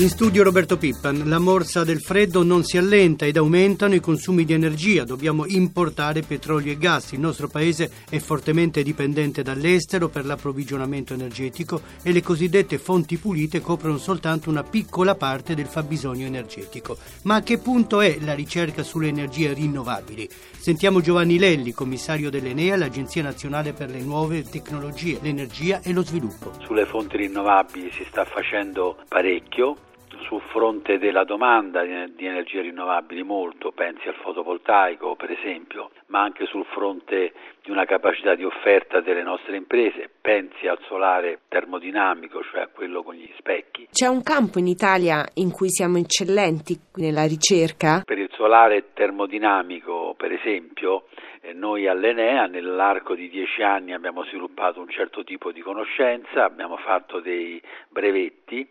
In 0.00 0.08
studio 0.08 0.42
Roberto 0.42 0.78
Pippan, 0.78 1.24
la 1.28 1.38
morsa 1.38 1.84
del 1.84 2.00
freddo 2.00 2.42
non 2.42 2.64
si 2.64 2.78
allenta 2.78 3.26
ed 3.26 3.36
aumentano 3.36 3.94
i 3.94 4.00
consumi 4.00 4.46
di 4.46 4.54
energia, 4.54 5.04
dobbiamo 5.04 5.44
importare 5.44 6.22
petrolio 6.22 6.72
e 6.72 6.78
gas, 6.78 7.12
il 7.12 7.20
nostro 7.20 7.48
paese 7.48 7.90
è 8.08 8.18
fortemente 8.18 8.82
dipendente 8.82 9.42
dall'estero 9.42 10.08
per 10.08 10.24
l'approvvigionamento 10.24 11.12
energetico 11.12 11.82
e 12.02 12.12
le 12.12 12.22
cosiddette 12.22 12.78
fonti 12.78 13.18
pulite 13.18 13.60
coprono 13.60 13.98
soltanto 13.98 14.48
una 14.48 14.62
piccola 14.62 15.16
parte 15.16 15.54
del 15.54 15.66
fabbisogno 15.66 16.24
energetico. 16.24 16.96
Ma 17.24 17.34
a 17.34 17.42
che 17.42 17.58
punto 17.58 18.00
è 18.00 18.16
la 18.22 18.32
ricerca 18.32 18.82
sulle 18.82 19.08
energie 19.08 19.52
rinnovabili? 19.52 20.26
Sentiamo 20.56 21.02
Giovanni 21.02 21.38
Lelli, 21.38 21.72
commissario 21.72 22.30
dell'Enea, 22.30 22.78
l'Agenzia 22.78 23.22
Nazionale 23.22 23.74
per 23.74 23.90
le 23.90 24.00
Nuove 24.00 24.44
Tecnologie, 24.44 25.18
l'Energia 25.20 25.82
e 25.82 25.92
lo 25.92 26.02
Sviluppo. 26.02 26.52
Sulle 26.64 26.86
fonti 26.86 27.18
rinnovabili 27.18 27.90
si 27.92 28.06
sta 28.08 28.24
facendo 28.24 28.96
parecchio, 29.06 29.76
sul 30.20 30.40
fronte 30.50 30.98
della 30.98 31.24
domanda 31.24 31.82
di 31.84 32.26
energie 32.26 32.60
rinnovabili 32.60 33.22
molto, 33.22 33.72
pensi 33.72 34.08
al 34.08 34.14
fotovoltaico 34.14 35.16
per 35.16 35.30
esempio, 35.30 35.90
ma 36.06 36.22
anche 36.22 36.46
sul 36.46 36.64
fronte 36.66 37.32
di 37.62 37.70
una 37.70 37.84
capacità 37.84 38.34
di 38.34 38.44
offerta 38.44 39.00
delle 39.00 39.22
nostre 39.22 39.56
imprese, 39.56 40.10
pensi 40.20 40.66
al 40.66 40.78
solare 40.86 41.40
termodinamico, 41.48 42.42
cioè 42.42 42.62
a 42.62 42.68
quello 42.68 43.02
con 43.02 43.14
gli 43.14 43.30
specchi. 43.36 43.88
C'è 43.90 44.06
un 44.06 44.22
campo 44.22 44.58
in 44.58 44.66
Italia 44.66 45.26
in 45.34 45.50
cui 45.50 45.68
siamo 45.68 45.98
eccellenti 45.98 46.78
nella 46.94 47.26
ricerca? 47.26 48.02
Per 48.04 48.18
il 48.18 48.30
solare 48.32 48.92
termodinamico, 48.94 50.14
per 50.16 50.32
esempio, 50.32 51.04
eh, 51.42 51.52
noi 51.52 51.86
all'Enea 51.86 52.46
nell'arco 52.46 53.14
di 53.14 53.28
dieci 53.28 53.62
anni 53.62 53.92
abbiamo 53.92 54.24
sviluppato 54.24 54.80
un 54.80 54.88
certo 54.88 55.24
tipo 55.24 55.52
di 55.52 55.60
conoscenza, 55.60 56.44
abbiamo 56.44 56.76
fatto 56.76 57.20
dei 57.20 57.60
brevetti 57.88 58.66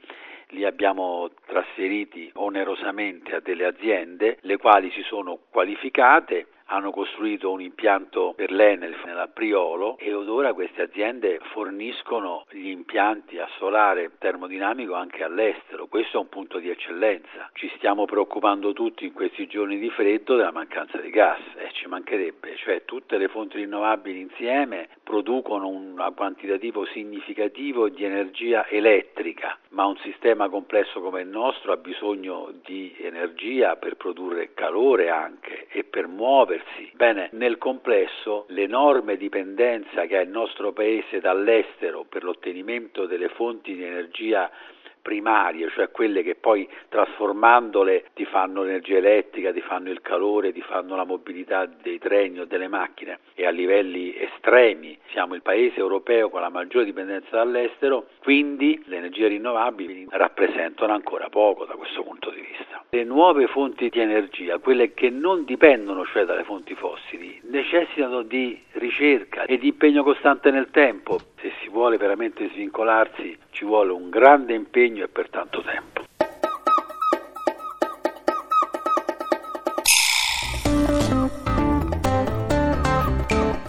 li 0.49 0.65
abbiamo 0.65 1.29
trasferiti 1.45 2.29
onerosamente 2.35 3.35
a 3.35 3.39
delle 3.39 3.65
aziende 3.65 4.37
le 4.41 4.57
quali 4.57 4.89
si 4.91 5.01
sono 5.03 5.39
qualificate 5.49 6.47
hanno 6.69 6.91
costruito 6.91 7.51
un 7.51 7.61
impianto 7.61 8.33
per 8.35 8.51
l'Enel 8.51 8.95
nella 9.05 9.27
Priolo 9.27 9.97
e 9.97 10.13
ora 10.13 10.53
queste 10.53 10.83
aziende 10.83 11.39
forniscono 11.51 12.45
gli 12.51 12.67
impianti 12.67 13.39
a 13.39 13.47
solare 13.57 14.11
termodinamico 14.19 14.93
anche 14.93 15.23
all'estero. 15.23 15.87
Questo 15.87 16.17
è 16.17 16.19
un 16.19 16.29
punto 16.29 16.59
di 16.59 16.69
eccellenza. 16.69 17.49
Ci 17.53 17.71
stiamo 17.75 18.05
preoccupando 18.05 18.73
tutti 18.73 19.05
in 19.05 19.13
questi 19.13 19.47
giorni 19.47 19.79
di 19.79 19.89
freddo 19.89 20.35
della 20.35 20.51
mancanza 20.51 20.97
di 20.97 21.09
gas 21.09 21.39
e 21.55 21.71
ci 21.73 21.87
mancherebbe, 21.87 22.55
cioè 22.57 22.85
tutte 22.85 23.17
le 23.17 23.27
fonti 23.27 23.57
rinnovabili 23.57 24.19
insieme 24.19 24.89
producono 25.03 25.67
un 25.67 25.87
quantitativo 26.15 26.85
significativo 26.85 27.89
di 27.89 28.03
energia 28.03 28.67
elettrica, 28.67 29.57
ma 29.69 29.85
un 29.85 29.97
sistema 29.97 30.49
complesso 30.49 31.01
come 31.01 31.21
il 31.21 31.27
nostro 31.27 31.71
ha 31.71 31.77
bisogno 31.77 32.53
di 32.63 32.95
energia 32.99 33.75
per 33.75 33.95
produrre 33.95 34.53
calore 34.53 35.09
anche 35.09 35.67
e 35.69 35.83
per 35.83 36.07
muoversi 36.07 36.58
muoversi. 36.59 36.91
Bene, 36.93 37.29
nel 37.33 37.57
complesso 37.57 38.45
l'enorme 38.49 39.17
dipendenza 39.17 40.05
che 40.05 40.17
ha 40.17 40.21
il 40.21 40.29
nostro 40.29 40.71
Paese 40.71 41.19
dall'estero 41.19 42.05
per 42.07 42.23
l'ottenimento 42.23 43.05
delle 43.05 43.29
fonti 43.29 43.75
di 43.75 43.83
energia 43.83 44.49
primarie, 45.01 45.69
cioè 45.71 45.91
quelle 45.91 46.21
che 46.23 46.35
poi 46.35 46.67
trasformandole 46.89 48.07
ti 48.13 48.25
fanno 48.25 48.63
l'energia 48.63 48.97
elettrica, 48.97 49.53
ti 49.53 49.61
fanno 49.61 49.89
il 49.89 50.01
calore, 50.01 50.51
ti 50.51 50.61
fanno 50.61 50.95
la 50.95 51.05
mobilità 51.05 51.65
dei 51.65 51.97
treni 51.99 52.39
o 52.39 52.45
delle 52.45 52.67
macchine 52.67 53.19
e 53.33 53.45
a 53.47 53.49
livelli 53.49 54.13
estremi 54.15 54.97
siamo 55.11 55.35
il 55.35 55.41
paese 55.41 55.79
europeo 55.79 56.29
con 56.29 56.41
la 56.41 56.49
maggiore 56.49 56.85
dipendenza 56.85 57.37
dall'estero, 57.37 58.09
quindi 58.21 58.81
le 58.85 58.97
energie 58.97 59.27
rinnovabili 59.27 60.07
rappresentano 60.09 60.93
ancora 60.93 61.29
poco 61.29 61.65
da 61.65 61.75
questo 61.75 62.03
punto 62.03 62.07
di 62.07 62.07
vista. 62.07 62.08
Le 62.91 63.03
nuove 63.03 63.45
fonti 63.45 63.87
di 63.89 63.99
energia, 63.99 64.57
quelle 64.57 64.95
che 64.95 65.11
non 65.11 65.45
dipendono 65.45 66.05
cioè 66.07 66.25
dalle 66.25 66.43
fonti 66.43 66.73
fossili, 66.73 67.39
necessitano 67.43 68.23
di 68.23 68.59
ricerca 68.71 69.43
e 69.43 69.59
di 69.59 69.67
impegno 69.67 70.01
costante 70.01 70.49
nel 70.49 70.71
tempo. 70.71 71.19
Se 71.39 71.51
si 71.61 71.69
vuole 71.69 71.97
veramente 71.97 72.49
svincolarsi 72.49 73.37
ci 73.51 73.63
vuole 73.63 73.91
un 73.91 74.09
grande 74.09 74.55
impegno 74.55 75.03
e 75.03 75.07
per 75.07 75.29
tanto 75.29 75.61
tempo. 75.61 75.98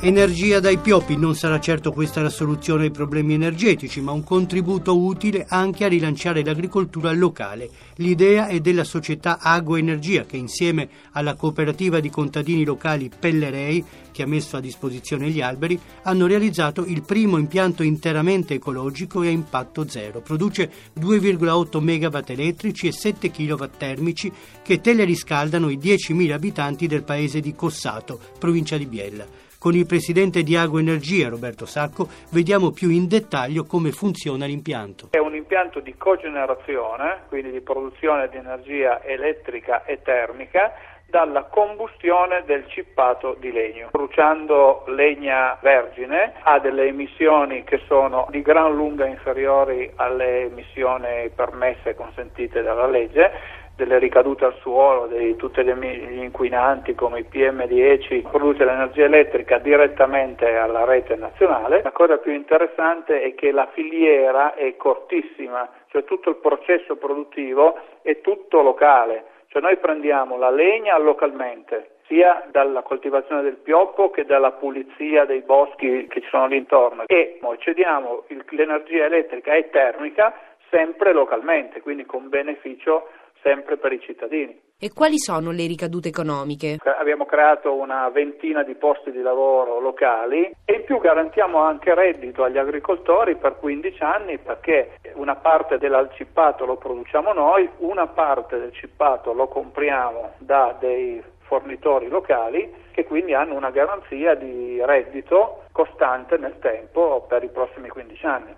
Energia 0.02 0.60
dai 0.60 0.78
pioppi 0.78 1.14
non 1.18 1.34
sarà 1.34 1.60
certo 1.60 1.92
questa 1.92 2.22
la 2.22 2.30
soluzione 2.30 2.84
ai 2.84 2.90
problemi 2.90 3.34
energetici, 3.34 4.00
ma 4.00 4.12
un 4.12 4.24
contributo 4.24 4.98
utile 4.98 5.44
anche 5.46 5.84
a 5.84 5.88
rilanciare 5.88 6.42
l'agricoltura 6.42 7.12
locale. 7.12 7.68
L'idea 7.96 8.46
è 8.46 8.60
della 8.60 8.84
società 8.84 9.38
Agroenergia 9.38 10.24
che 10.24 10.38
insieme 10.38 10.88
alla 11.12 11.34
cooperativa 11.34 12.00
di 12.00 12.08
contadini 12.08 12.64
locali 12.64 13.10
Pellerei, 13.10 13.84
che 14.10 14.22
ha 14.22 14.26
messo 14.26 14.56
a 14.56 14.60
disposizione 14.60 15.28
gli 15.28 15.42
alberi, 15.42 15.78
hanno 16.04 16.26
realizzato 16.26 16.86
il 16.86 17.02
primo 17.02 17.36
impianto 17.36 17.82
interamente 17.82 18.54
ecologico 18.54 19.20
e 19.20 19.28
a 19.28 19.32
impatto 19.32 19.86
zero. 19.86 20.22
Produce 20.22 20.70
2,8 20.98 21.78
megawatt 21.78 22.30
elettrici 22.30 22.86
e 22.86 22.92
7 22.92 23.30
kW 23.30 23.64
termici 23.76 24.32
che 24.62 24.80
teleriscaldano 24.80 25.68
i 25.68 25.76
10.000 25.76 26.32
abitanti 26.32 26.86
del 26.86 27.04
paese 27.04 27.40
di 27.40 27.54
Cossato, 27.54 28.18
provincia 28.38 28.78
di 28.78 28.86
Biella. 28.86 29.49
Con 29.60 29.74
il 29.74 29.84
presidente 29.84 30.42
di 30.42 30.56
Agoenergia, 30.56 31.28
Roberto 31.28 31.66
Sacco, 31.66 32.08
vediamo 32.32 32.70
più 32.70 32.88
in 32.88 33.06
dettaglio 33.06 33.64
come 33.64 33.90
funziona 33.90 34.46
l'impianto. 34.46 35.08
È 35.10 35.18
un 35.18 35.34
impianto 35.34 35.80
di 35.80 35.94
cogenerazione, 35.98 37.24
quindi 37.28 37.50
di 37.50 37.60
produzione 37.60 38.30
di 38.30 38.38
energia 38.38 39.02
elettrica 39.04 39.84
e 39.84 40.00
termica, 40.00 40.72
dalla 41.10 41.42
combustione 41.42 42.42
del 42.46 42.64
cippato 42.68 43.36
di 43.38 43.52
legno. 43.52 43.88
Bruciando 43.90 44.84
legna 44.86 45.58
vergine 45.60 46.36
ha 46.42 46.58
delle 46.58 46.86
emissioni 46.86 47.62
che 47.62 47.82
sono 47.86 48.28
di 48.30 48.40
gran 48.40 48.74
lunga 48.74 49.04
inferiori 49.04 49.92
alle 49.96 50.44
emissioni 50.44 51.28
permesse 51.34 51.90
e 51.90 51.94
consentite 51.94 52.62
dalla 52.62 52.86
legge 52.86 53.58
delle 53.80 53.98
ricadute 53.98 54.44
al 54.44 54.54
suolo 54.60 55.06
di 55.06 55.36
tutti 55.36 55.62
gli 55.62 56.18
inquinanti 56.18 56.94
come 56.94 57.20
i 57.20 57.26
PM10 57.30 58.28
produce 58.28 58.64
l'energia 58.64 59.04
elettrica 59.04 59.56
direttamente 59.56 60.54
alla 60.54 60.84
rete 60.84 61.16
nazionale. 61.16 61.80
La 61.82 61.90
cosa 61.90 62.18
più 62.18 62.32
interessante 62.32 63.22
è 63.22 63.34
che 63.34 63.50
la 63.52 63.68
filiera 63.72 64.54
è 64.54 64.76
cortissima, 64.76 65.66
cioè 65.88 66.04
tutto 66.04 66.28
il 66.28 66.36
processo 66.36 66.96
produttivo 66.96 67.78
è 68.02 68.20
tutto 68.20 68.60
locale, 68.60 69.24
cioè 69.48 69.62
noi 69.62 69.78
prendiamo 69.78 70.36
la 70.36 70.50
legna 70.50 70.98
localmente, 70.98 71.96
sia 72.06 72.44
dalla 72.50 72.82
coltivazione 72.82 73.42
del 73.42 73.56
pioppo 73.56 74.10
che 74.10 74.26
dalla 74.26 74.52
pulizia 74.52 75.24
dei 75.24 75.40
boschi 75.40 76.06
che 76.06 76.20
ci 76.20 76.28
sono 76.28 76.48
lì 76.48 76.58
intorno 76.58 77.04
e 77.06 77.38
noi 77.40 77.56
cediamo 77.60 78.24
l'energia 78.50 79.06
elettrica 79.06 79.54
e 79.54 79.70
termica 79.70 80.34
sempre 80.68 81.12
localmente, 81.12 81.80
quindi 81.80 82.04
con 82.04 82.28
beneficio 82.28 83.08
sempre 83.42 83.76
per 83.76 83.92
i 83.92 84.00
cittadini. 84.00 84.68
E 84.82 84.92
quali 84.94 85.18
sono 85.18 85.50
le 85.50 85.66
ricadute 85.66 86.08
economiche? 86.08 86.78
Abbiamo 86.98 87.26
creato 87.26 87.74
una 87.74 88.08
ventina 88.08 88.62
di 88.62 88.74
posti 88.74 89.10
di 89.10 89.20
lavoro 89.20 89.78
locali 89.78 90.50
e 90.64 90.72
in 90.72 90.84
più 90.84 90.98
garantiamo 90.98 91.58
anche 91.58 91.94
reddito 91.94 92.44
agli 92.44 92.56
agricoltori 92.56 93.36
per 93.36 93.58
15 93.58 94.02
anni 94.02 94.38
perché 94.38 94.92
una 95.14 95.36
parte 95.36 95.76
dell'alcippato 95.76 96.64
lo 96.64 96.76
produciamo 96.76 97.32
noi, 97.34 97.68
una 97.78 98.06
parte 98.06 98.58
del 98.58 98.72
cippato 98.72 99.34
lo 99.34 99.48
compriamo 99.48 100.32
da 100.38 100.74
dei 100.80 101.22
fornitori 101.40 102.08
locali 102.08 102.72
che 102.92 103.04
quindi 103.04 103.34
hanno 103.34 103.56
una 103.56 103.70
garanzia 103.70 104.34
di 104.34 104.80
reddito 104.82 105.64
costante 105.72 106.38
nel 106.38 106.58
tempo 106.58 107.26
per 107.28 107.42
i 107.42 107.48
prossimi 107.48 107.88
15 107.88 108.26
anni. 108.26 108.54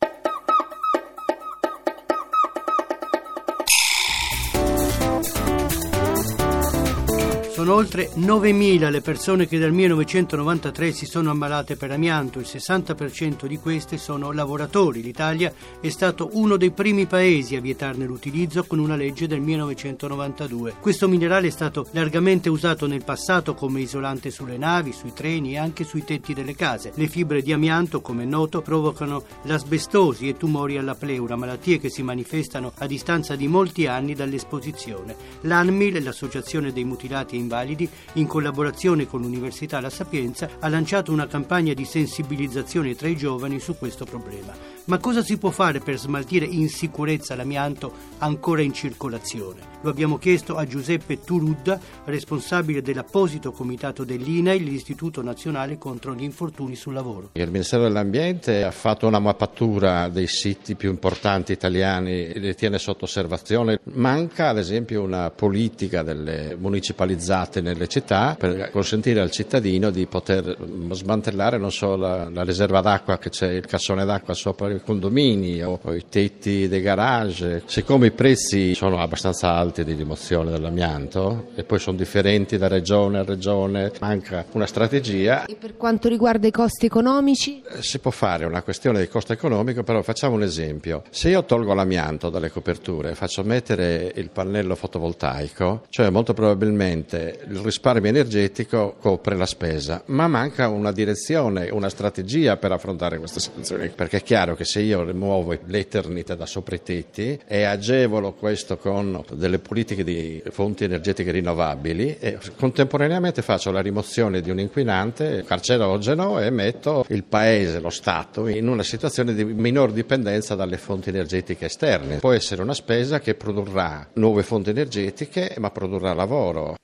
Sono 7.62 7.76
oltre 7.76 8.11
9.000 8.17 8.91
le 8.91 9.00
persone 9.03 9.47
che 9.47 9.56
dal 9.56 9.70
1993 9.70 10.91
si 10.91 11.06
sono 11.06 11.31
ammalate 11.31 11.76
per 11.76 11.93
amianto, 11.93 12.41
il 12.41 12.49
60% 12.49 13.47
di 13.47 13.56
queste 13.56 13.99
sono 13.99 14.32
lavoratori. 14.32 15.00
L'Italia 15.00 15.55
è 15.81 15.88
stato 15.88 16.31
uno 16.32 16.56
dei 16.56 16.73
primi 16.73 17.06
paesi 17.06 17.55
a 17.55 17.61
vietarne 17.61 18.05
l'utilizzo 18.05 18.64
con 18.64 18.81
una 18.81 18.97
legge 18.97 19.29
del 19.29 19.41
1992. 19.43 20.75
Questo 20.81 21.06
minerale 21.06 21.47
è 21.47 21.50
stato 21.50 21.87
largamente 21.93 22.49
usato 22.49 22.88
nel 22.88 23.05
passato 23.05 23.55
come 23.55 23.81
isolante 23.81 24.32
sulle 24.32 24.59
navi, 24.59 24.91
sui 24.91 25.12
treni 25.12 25.53
e 25.53 25.59
anche 25.59 25.85
sui 25.85 26.03
tetti 26.03 26.35
delle 26.35 26.56
case. 26.56 26.91
Le 26.97 27.06
fibre 27.06 27.43
di 27.43 27.53
amianto, 27.53 28.00
come 28.00 28.25
è 28.25 28.26
noto, 28.26 28.61
provocano 28.61 29.23
l'asbestosi 29.43 30.26
e 30.26 30.37
tumori 30.37 30.79
alla 30.79 30.97
pleura, 30.97 31.37
malattie 31.37 31.79
che 31.79 31.91
si 31.91 32.03
manifestano 32.03 32.73
a 32.79 32.88
distanza 32.88 33.37
di 33.37 33.47
molti 33.47 33.87
anni 33.87 34.17
dall'esposizione. 34.17 35.14
L'ANMIL, 35.43 36.03
l'associazione 36.03 36.73
dei 36.73 36.82
mutilati 36.82 37.37
e 37.37 37.38
invalidi, 37.52 37.88
in 38.14 38.26
collaborazione 38.26 39.06
con 39.06 39.20
l'Università 39.20 39.81
La 39.81 39.90
Sapienza, 39.90 40.49
ha 40.58 40.69
lanciato 40.69 41.12
una 41.12 41.26
campagna 41.26 41.75
di 41.75 41.84
sensibilizzazione 41.84 42.94
tra 42.94 43.08
i 43.08 43.16
giovani 43.16 43.60
su 43.60 43.76
questo 43.76 44.06
problema. 44.06 44.54
Ma 44.84 44.99
cosa 44.99 45.22
si 45.22 45.37
può 45.38 45.50
fare 45.50 45.78
per 45.78 45.96
smaltire 45.96 46.44
in 46.44 46.69
sicurezza 46.69 47.37
l'amianto 47.37 47.93
ancora 48.19 48.62
in 48.62 48.72
circolazione? 48.72 49.70
Lo 49.82 49.90
abbiamo 49.90 50.19
chiesto 50.19 50.56
a 50.56 50.66
Giuseppe 50.66 51.20
Turudda, 51.20 51.78
responsabile 52.04 52.82
dell'apposito 52.82 53.52
comitato 53.52 54.02
dell'INAI, 54.02 54.62
l'Istituto 54.62 55.22
Nazionale 55.22 55.78
contro 55.78 56.14
gli 56.14 56.22
infortuni 56.22 56.75
sul 56.75 56.94
lavoro. 56.94 57.31
Il 57.34 57.50
Ministero 57.50 57.82
dell'Ambiente 57.82 58.64
ha 58.64 58.70
fatto 58.70 59.06
una 59.06 59.20
mappatura 59.20 60.08
dei 60.08 60.26
siti 60.26 60.75
più 60.75 60.90
importanti 60.90 61.52
italiani 61.52 62.26
e 62.26 62.38
li 62.38 62.54
tiene 62.54 62.78
sotto 62.78 63.04
osservazione. 63.04 63.78
Manca 63.93 64.49
ad 64.49 64.58
esempio 64.58 65.02
una 65.02 65.31
politica 65.31 66.02
delle 66.02 66.56
municipalizzate 66.58 67.41
nelle 67.60 67.88
città 67.88 68.36
per 68.38 68.70
consentire 68.70 69.20
al 69.20 69.30
cittadino 69.30 69.90
di 69.90 70.06
poter 70.06 70.56
smantellare 70.90 71.58
non 71.58 71.72
solo 71.72 71.96
la, 71.96 72.28
la 72.30 72.42
riserva 72.42 72.80
d'acqua 72.80 73.18
che 73.18 73.30
c'è 73.30 73.50
il 73.50 73.66
cassone 73.66 74.04
d'acqua 74.04 74.34
sopra 74.34 74.70
i 74.70 74.80
condomini 74.80 75.62
o 75.62 75.80
i 75.94 76.04
tetti 76.08 76.68
dei 76.68 76.80
garage. 76.80 77.62
Siccome 77.66 78.08
i 78.08 78.10
prezzi 78.10 78.74
sono 78.74 79.00
abbastanza 79.00 79.52
alti 79.54 79.84
di 79.84 79.94
rimozione 79.94 80.50
dell'amianto 80.50 81.50
e 81.54 81.64
poi 81.64 81.78
sono 81.78 81.96
differenti 81.96 82.58
da 82.58 82.68
regione 82.68 83.18
a 83.18 83.24
regione, 83.24 83.92
manca 84.00 84.44
una 84.52 84.66
strategia. 84.66 85.44
E 85.46 85.56
per 85.56 85.76
quanto 85.76 86.08
riguarda 86.08 86.46
i 86.46 86.50
costi 86.50 86.86
economici? 86.86 87.62
Eh, 87.68 87.82
si 87.82 87.98
può 87.98 88.10
fare 88.10 88.44
una 88.44 88.62
questione 88.62 89.00
di 89.00 89.08
costo 89.08 89.32
economico, 89.32 89.82
però 89.82 90.02
facciamo 90.02 90.34
un 90.34 90.42
esempio. 90.42 91.02
Se 91.10 91.28
io 91.28 91.44
tolgo 91.44 91.74
l'amianto 91.74 92.30
dalle 92.30 92.50
coperture 92.50 93.10
e 93.10 93.14
faccio 93.14 93.42
mettere 93.42 94.12
il 94.14 94.30
pannello 94.30 94.74
fotovoltaico, 94.74 95.84
cioè 95.88 96.10
molto 96.10 96.32
probabilmente 96.34 97.31
il 97.49 97.58
risparmio 97.58 98.08
energetico 98.08 98.96
copre 99.00 99.37
la 99.37 99.46
spesa, 99.46 100.02
ma 100.06 100.29
manca 100.29 100.69
una 100.69 100.93
direzione, 100.93 101.70
una 101.70 101.88
strategia 101.88 102.56
per 102.56 102.73
affrontare 102.73 103.19
queste 103.19 103.40
situazioni, 103.40 103.88
perché 103.88 104.19
è 104.19 104.23
chiaro 104.23 104.55
che 104.55 104.64
se 104.64 104.81
io 104.81 105.05
rimuovo 105.05 105.56
l'Eternit 105.67 106.34
da 106.34 106.46
sopra 106.46 106.76
i 106.76 106.82
tetti 106.82 107.38
e 107.46 107.62
agevolo 107.64 108.32
questo 108.32 108.76
con 108.76 109.25
delle 109.32 109.58
politiche 109.58 110.05
di 110.05 110.43
fonti 110.50 110.84
energetiche 110.84 111.31
rinnovabili 111.31 112.17
e 112.19 112.38
contemporaneamente 112.56 113.43
faccio 113.43 113.70
la 113.70 113.81
rimozione 113.81 114.40
di 114.40 114.50
un 114.50 114.58
inquinante 114.58 115.44
carcerogeno 115.46 116.40
e 116.40 116.50
metto 116.50 117.05
il 117.08 117.25
paese, 117.25 117.81
lo 117.81 117.90
Stato, 117.90 118.46
in 118.46 118.69
una 118.69 118.82
situazione 118.82 119.35
di 119.35 119.44
minor 119.44 119.93
dipendenza 119.93 120.55
dalle 120.55 120.76
fonti 120.76 121.08
energetiche 121.08 121.67
esterne. 121.67 122.17
Può 122.17 122.32
essere 122.32 122.62
una 122.62 122.75
spesa 122.75 123.20
che 123.20 123.35
produrrà 123.35 124.08
nuove 124.14 124.43
fonti 124.43 124.70
energetiche 124.70 125.55
ma 125.58 125.70
produrrà 125.70 126.12
lavoro. 126.12 126.76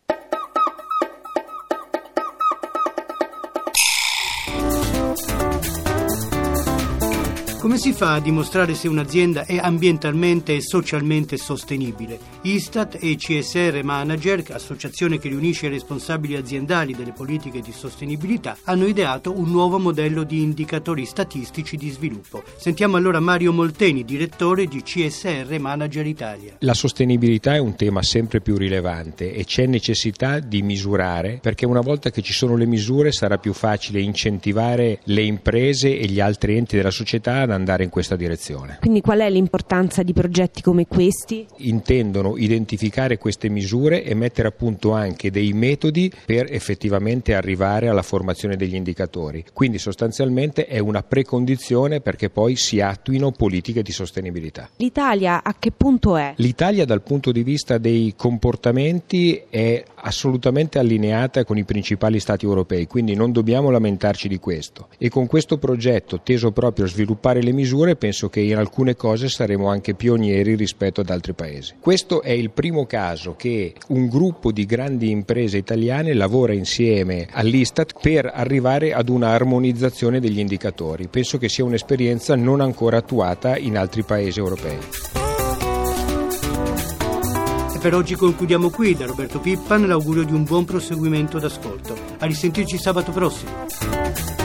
Come 7.58 7.76
si 7.76 7.92
fa 7.92 8.14
a 8.14 8.20
dimostrare 8.20 8.74
se 8.74 8.86
un'azienda 8.86 9.44
è 9.44 9.58
ambientalmente 9.58 10.54
e 10.54 10.60
socialmente 10.60 11.36
sostenibile? 11.36 12.16
Istat 12.42 12.98
e 13.00 13.16
CSR 13.16 13.80
Manager, 13.82 14.44
associazione 14.50 15.18
che 15.18 15.28
riunisce 15.28 15.66
i 15.66 15.70
responsabili 15.70 16.36
aziendali 16.36 16.94
delle 16.94 17.10
politiche 17.10 17.60
di 17.60 17.72
sostenibilità, 17.72 18.56
hanno 18.62 18.86
ideato 18.86 19.36
un 19.36 19.50
nuovo 19.50 19.80
modello 19.80 20.22
di 20.22 20.40
indicatori 20.40 21.04
statistici 21.04 21.76
di 21.76 21.90
sviluppo. 21.90 22.44
Sentiamo 22.56 22.96
allora 22.96 23.18
Mario 23.18 23.52
Molteni, 23.52 24.04
direttore 24.04 24.66
di 24.66 24.80
CSR 24.80 25.58
Manager 25.58 26.06
Italia. 26.06 26.54
La 26.60 26.74
sostenibilità 26.74 27.56
è 27.56 27.58
un 27.58 27.74
tema 27.74 28.04
sempre 28.04 28.40
più 28.40 28.56
rilevante 28.56 29.34
e 29.34 29.44
c'è 29.44 29.66
necessità 29.66 30.38
di 30.38 30.62
misurare 30.62 31.40
perché 31.42 31.66
una 31.66 31.80
volta 31.80 32.10
che 32.10 32.22
ci 32.22 32.32
sono 32.32 32.54
le 32.54 32.66
misure 32.66 33.10
sarà 33.10 33.36
più 33.38 33.52
facile 33.52 34.00
incentivare 34.00 35.00
le 35.04 35.22
imprese 35.22 35.98
e 35.98 36.06
gli 36.06 36.20
altri 36.20 36.56
enti 36.56 36.76
della 36.76 36.92
società 36.92 37.46
ad 37.52 37.58
andare 37.58 37.84
in 37.84 37.90
questa 37.90 38.16
direzione. 38.16 38.78
Quindi 38.80 39.00
qual 39.00 39.20
è 39.20 39.30
l'importanza 39.30 40.02
di 40.02 40.12
progetti 40.12 40.62
come 40.62 40.86
questi? 40.86 41.46
Intendono 41.58 42.36
identificare 42.36 43.18
queste 43.18 43.48
misure 43.48 44.04
e 44.04 44.14
mettere 44.14 44.48
a 44.48 44.50
punto 44.50 44.92
anche 44.92 45.30
dei 45.30 45.52
metodi 45.52 46.10
per 46.24 46.52
effettivamente 46.52 47.34
arrivare 47.34 47.88
alla 47.88 48.02
formazione 48.02 48.56
degli 48.56 48.74
indicatori. 48.74 49.44
Quindi 49.52 49.78
sostanzialmente 49.78 50.66
è 50.66 50.78
una 50.78 51.02
precondizione 51.02 52.00
perché 52.00 52.30
poi 52.30 52.56
si 52.56 52.80
attuino 52.80 53.32
politiche 53.32 53.82
di 53.82 53.92
sostenibilità. 53.92 54.68
L'Italia 54.76 55.42
a 55.42 55.54
che 55.58 55.70
punto 55.70 56.16
è? 56.16 56.34
L'Italia 56.36 56.84
dal 56.84 57.02
punto 57.02 57.32
di 57.32 57.42
vista 57.42 57.78
dei 57.78 58.14
comportamenti 58.16 59.42
è 59.48 59.82
assolutamente 60.00 60.78
allineata 60.78 61.44
con 61.44 61.58
i 61.58 61.64
principali 61.64 62.20
stati 62.20 62.44
europei, 62.44 62.86
quindi 62.86 63.14
non 63.14 63.32
dobbiamo 63.32 63.70
lamentarci 63.70 64.28
di 64.28 64.38
questo. 64.38 64.88
E 64.98 65.08
con 65.08 65.26
questo 65.26 65.58
progetto 65.58 66.20
teso 66.22 66.52
proprio 66.52 66.84
a 66.84 66.88
sviluppare 66.88 67.42
le 67.42 67.52
misure 67.52 67.96
penso 67.96 68.28
che 68.28 68.40
in 68.40 68.56
alcune 68.56 68.96
cose 68.96 69.28
saremo 69.28 69.68
anche 69.68 69.94
pionieri 69.94 70.54
rispetto 70.54 71.00
ad 71.00 71.10
altri 71.10 71.32
paesi. 71.34 71.74
Questo 71.80 72.22
è 72.22 72.30
il 72.30 72.50
primo 72.50 72.86
caso 72.86 73.34
che 73.36 73.74
un 73.88 74.08
gruppo 74.08 74.52
di 74.52 74.64
grandi 74.64 75.10
imprese 75.10 75.56
italiane 75.58 76.14
lavora 76.14 76.52
insieme 76.52 77.28
all'Istat 77.30 77.94
per 78.00 78.30
arrivare 78.32 78.92
ad 78.92 79.08
una 79.08 79.28
armonizzazione 79.28 80.20
degli 80.20 80.38
indicatori. 80.38 81.08
Penso 81.08 81.38
che 81.38 81.48
sia 81.48 81.64
un'esperienza 81.64 82.36
non 82.36 82.60
ancora 82.60 82.98
attuata 82.98 83.56
in 83.56 83.76
altri 83.76 84.02
paesi 84.02 84.38
europei. 84.38 85.17
E 87.78 87.80
per 87.80 87.94
oggi 87.94 88.16
concludiamo 88.16 88.70
qui. 88.70 88.96
Da 88.96 89.06
Roberto 89.06 89.38
Pippan 89.38 89.86
l'augurio 89.86 90.24
di 90.24 90.32
un 90.32 90.42
buon 90.42 90.64
proseguimento 90.64 91.38
d'ascolto. 91.38 91.96
A 92.18 92.26
risentirci 92.26 92.76
sabato 92.76 93.12
prossimo. 93.12 94.37